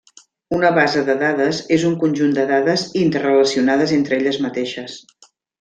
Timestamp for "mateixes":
4.49-5.01